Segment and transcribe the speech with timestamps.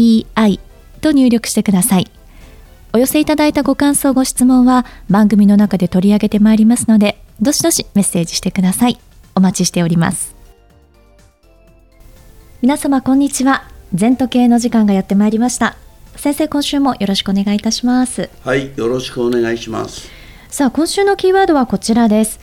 [0.00, 0.60] ZENTOKEIEI
[1.00, 2.10] と入力してください。
[2.92, 8.98] お寄せいただいたご感想、ご質問は番組の中で取り上げてまいりますので、どしどしメッセージしてください。
[9.34, 10.34] お待ちしております。
[12.62, 13.64] 皆様、こんにちは。
[13.94, 15.76] 全時計の時間がやってまいりました。
[16.16, 18.28] 先生、今週もよろしくお願いいたします。
[18.44, 20.10] はい、よろしくお願いします。
[20.48, 22.40] さあ、今週のキーワードはこちらです。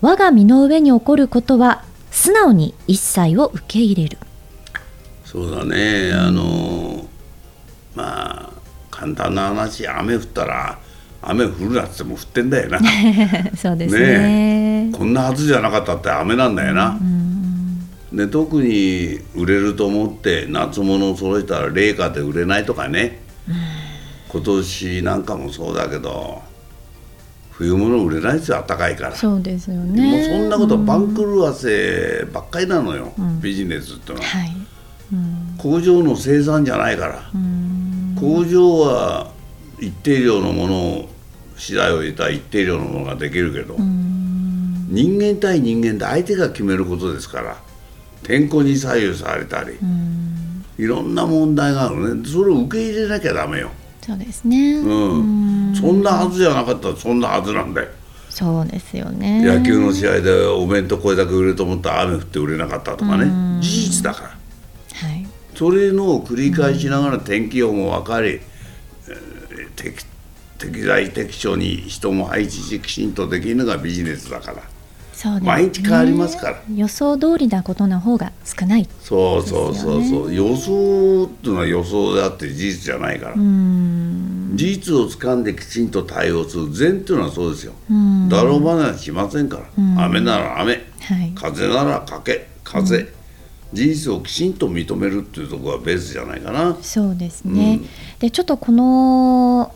[0.00, 4.18] 我が身の上に起こることは素直に一切を受け入れる
[5.30, 6.10] そうだね。
[6.14, 7.06] あの
[7.94, 8.50] まあ
[8.90, 10.78] 簡単な話雨降ったら
[11.20, 12.80] 雨降るなっても降ってんだよな。
[13.54, 16.98] そうですね、ね、こんなはずじゃなかったって雨なんだよな、
[18.10, 23.20] で特に売れると思って夏物を揃えたら冷夏で売れないとかね、
[24.30, 26.40] 今年なんかもそうだけど
[27.50, 29.14] 冬物売れないですよ暖かいから。
[29.16, 30.10] そうですよね。
[30.10, 34.48] もうそんなこと番狂わせばっかりなのよ、うん、ビジネスってのは、はい。
[34.48, 34.66] うん、
[35.58, 37.30] 工場の生産じゃないから、
[38.18, 39.30] 工場は
[39.80, 41.08] 一定量のものを
[41.56, 47.58] 資材を入れた一定量のものができるけど、人間対人間で相手が決めることですから
[48.22, 49.76] 天候に左右されたり、
[50.78, 52.28] いろんな問題があるね。
[52.28, 53.70] それを受け入れなきゃダメよ。
[54.00, 54.74] そうですね。
[54.74, 55.74] うん。
[55.74, 56.88] そんなはずじゃなかった。
[56.88, 57.88] らそんなはずなんだよ
[58.30, 59.42] そうですよね。
[59.44, 63.60] 野球の試合でお弁当これだけ売れると思ったら雨降って売れなかったとかね。
[63.60, 64.37] 事実だから、はい、
[65.58, 70.06] それの繰り返しながら天気予報も分かり、えー、適
[70.56, 74.62] 適材適所に人も配置しきちんとできるのがビジネスだから。
[75.12, 76.62] そうね、毎日変わりますから。
[76.72, 80.04] 予想通りなことの方が少ない、ね、そうそうそう。
[80.04, 83.34] そう予想っていうのは予想であって事実じゃないから。
[83.34, 87.72] 事実をつかんできちんと対応する善っていうのはそうですよ。
[88.28, 90.04] だろう話しませんから。
[90.04, 90.78] 雨なら雨、は
[91.20, 93.12] い、風ならかけ風、
[93.72, 96.76] 事実をきちんと認めるっていうところがベースじゃないかな。
[96.80, 99.74] そうですね、うん、でちょっとこの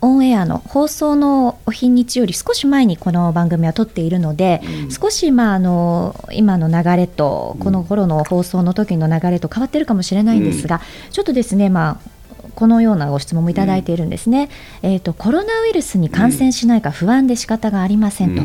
[0.00, 12.18] オンエアの放送のお日にちより少し前にこの番組は撮っているので、うん、少しまああの今の流れとこの頃の放送の時の流れと変わってるかもしれないんですが、うん、ちょっとですねまあ
[12.54, 14.48] このようなご質問もいただいているんですね、
[14.82, 18.42] うん、えーと、コロナウイルスに感染しないか不安で仕方がありませんと、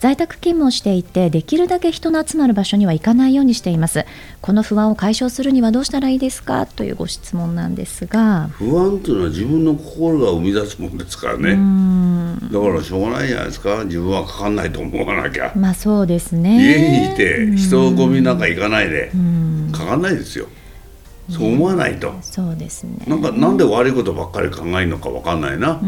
[0.00, 4.04] 在宅勤務をしていてできるだけ人の集まる場所には行かないようにしています。
[4.40, 6.66] この不安を解消するにはどうしたらいいですか？
[6.66, 8.48] というご質問なんですが。
[8.52, 11.58] 不安というのは自分の心が生み出すものですからね。
[12.52, 13.84] だからしょうがないじゃないですか。
[13.84, 15.52] 自分はかかんないと思わなきゃ。
[15.56, 16.62] まあそうですね。
[16.62, 19.10] 家にいて人混みなんか行かないで
[19.72, 20.46] かかんないですよ。
[21.30, 23.04] そう思わないと、そうですね。
[23.06, 25.78] なんかなんで悪いことばっかり考えるのか分かんないな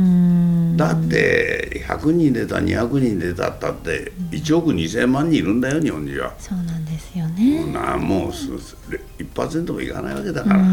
[0.80, 6.32] だって100人出た200人出たったって1億2000万人いるんだよ日本には。
[6.38, 7.70] そうなんですよね。
[7.70, 10.56] なもう1%もいかないわけだから。
[10.56, 10.64] ね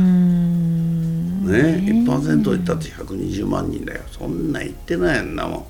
[1.47, 4.01] 1%いったって120万人だよ。
[4.09, 5.65] そんな言ってないんだもん。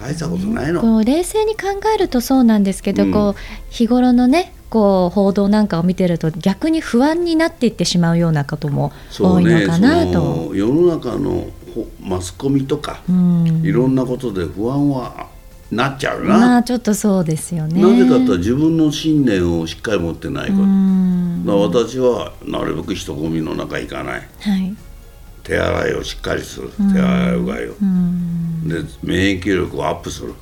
[0.00, 3.34] 大したことないの、冷静に考えるとそうなんですけど、うん、こう
[3.68, 11.48] 日頃のねこう報道なんかを見てると逆に不安になっていってしまうようなことも多いのかなと、ね、世の中の
[12.00, 15.28] マスコミとか、うん、いろんなことで不安は
[15.70, 17.82] なっちゃうな、まあ、ちょっとそうですよね。
[17.82, 20.54] なぜかと自分の信念をしっかり持ってないか
[21.44, 24.74] ら,、私はなるべく人混みの中行かない、はい、
[25.42, 26.70] 手洗いをしっかりする。
[26.92, 27.76] 手洗いうがいを、で
[29.02, 30.34] 免疫力をアップする、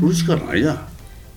[0.00, 0.88] それしかないじゃん。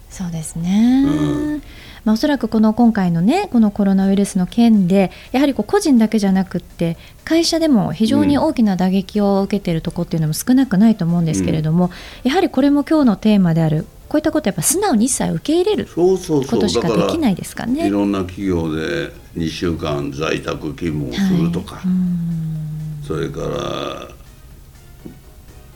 [0.10, 1.62] そうですね、うん
[2.04, 11.92] まあ、おそらくこの今回のねこのコロナウイルスの件でやはりこう個人だけじゃなくって会社でも非常に大きな打撃を受けているところっていうのも少なくないと思うんですけれども、
[12.24, 16.18] うん、やはりこれも今日のテーマであるこういったことやっぱ素直に一切受け入れるこ
[16.58, 17.88] としかできないですかね。
[17.88, 24.10] いろんな企業で2週間在宅勤務をするとか、はい、それから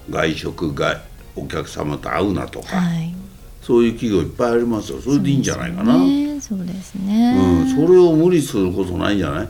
[0.10, 1.02] 外食が
[1.38, 2.76] お客様と会うなとか。
[2.76, 3.25] はい
[3.66, 5.02] そういう企業いっぱいありますよ。
[5.02, 5.94] それでいいんじゃないかな。
[6.40, 9.48] そうですね、うん、それを無理することないんじゃない？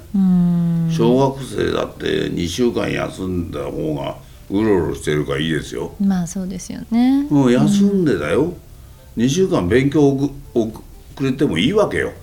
[0.94, 4.16] 小学生だって2週間休んだ方が
[4.50, 5.94] うろうろしてるからいいですよ。
[6.00, 7.28] まあそうですよね。
[7.30, 8.54] うん休んでだよ、
[9.18, 10.08] 2週間勉強
[10.54, 10.84] 遅
[11.20, 12.14] れてもいいわけよ。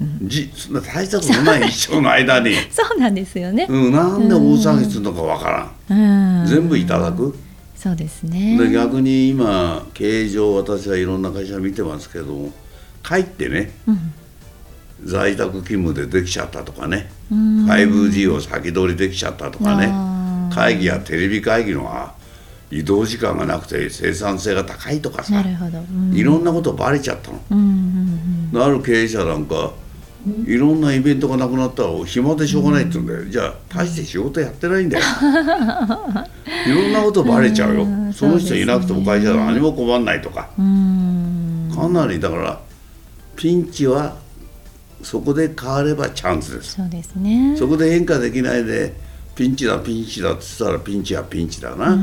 [0.00, 2.54] うん、じそんな大したことない一生の間に。
[2.70, 7.36] そうなんですよね、うん、なんで大騒ぎするのかわからん、うん、全部いただく
[7.78, 8.58] そうですね。
[8.58, 12.52] で逆に今経営上私はいろんな会社見てますけども
[13.04, 14.12] 帰ってね、うん、
[15.04, 19.92] 在宅勤務でできちゃったとかね 5G を先取りできちゃったとかね
[20.52, 22.14] 会議やテレビ会議のは
[22.72, 27.40] 移動時間がなくて生産性が高いとかさいろんなことバレちゃったの。
[27.50, 29.72] うんうんうん、ある経営者なんか
[30.46, 35.04] いろんなイベントがなくなったら暇でしょうがないって言うんだよ、じゃあ大して仕事やってないんだよ。
[36.66, 40.48] いろんなことバレちゃうよ、うその人いなくても会社は何も困んないとか、
[41.74, 42.60] かなりだから
[43.36, 44.16] ピンチは
[45.02, 46.74] そこで変わればチャンスです。
[46.74, 47.54] そうですね。
[47.56, 48.94] そこで変化できないで
[49.36, 51.96] ピンチだピンチだって言ったらピンチはピンチだな。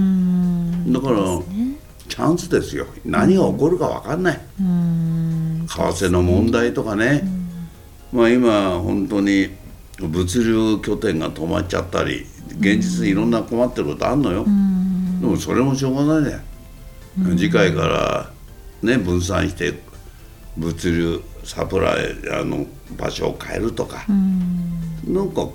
[0.87, 1.75] だから、ね、
[2.07, 2.87] チャンスですよ。
[3.03, 4.39] 何が起こるか分かんない。
[4.57, 7.44] 為替の問題とかね
[8.15, 9.49] まあ今本当に
[9.99, 12.25] 物流拠点が止まっちゃったり
[12.59, 14.45] 現実にいろんな困ってることあんのよ。
[14.45, 16.39] でもそれもしょうがないね。
[17.37, 18.31] 次回から
[18.81, 19.73] ね分散して
[20.57, 22.65] 物流サプライあの
[22.97, 25.47] 場所を変えるとか、うん、なんか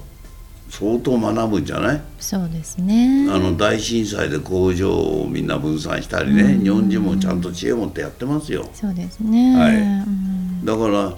[0.69, 2.03] 相当学ぶんじゃない？
[2.19, 3.27] そうですね。
[3.31, 8.69] あの大震災で工場をみんな分散したりね、うん、日本人もちゃんと知恵を持ってやってますよ。
[8.73, 11.15] そうですね、はい、うん、だから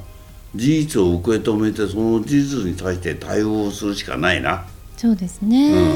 [0.55, 4.65] 事実を受け止めてその事実に対して対応するしかないな。
[4.97, 5.95] そうですね、うん、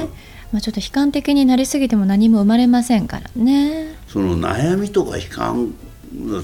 [0.53, 3.95] まあ、ちょっと悲観的になりすぎても何も生まれませんからね。
[4.09, 5.75] その悩みとか悲観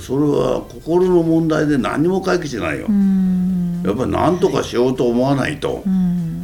[0.00, 2.88] それは心の問題で何も解決しないよ。
[3.84, 5.82] やっぱり何とかしようと思わないと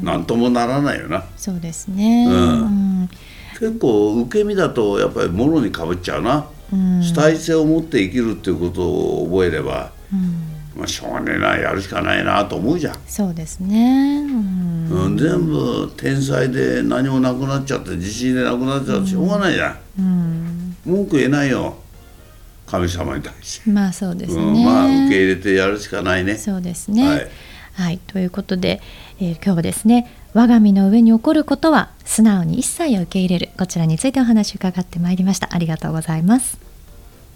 [0.02, 1.24] 何ともならないよな。
[1.36, 3.08] そうですね、うん、
[3.52, 6.46] 結構受け身だとやっぱりもろにかぶっちゃうな。
[6.70, 9.90] 主体性を持って生きるっていうことを覚えれば、
[10.78, 12.94] まあ、しょうがねえなやるしかないなと思うじゃん。
[13.08, 21.76] そうですね、うん、全部天才で何もなくなっちゃって自信でなくなっちゃってしょうがないじゃん、文句言えないよ。
[22.64, 23.70] 神様に対して。
[23.70, 26.36] まあそうですね、うん、まあ受け入れてやるしかないね。
[26.36, 27.08] そうですね。
[27.08, 27.28] はい、
[27.72, 28.80] はい、ということで、
[29.18, 33.48] えー、今日はですね我が身の上に起こることは素直に一切受け入れる。
[33.58, 35.48] こちらについてお話を伺ってまいりました。
[35.50, 36.58] ありがとうございます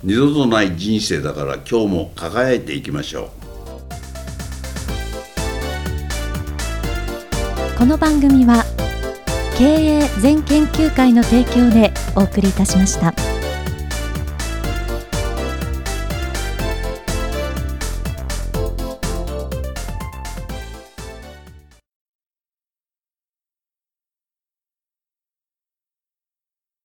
[0.04, 3.28] 二度とない人生だから今日も輝いていきましょう
[7.78, 8.64] この番組は
[9.56, 13.41] 経営全研究会の提供でお送りいたしました。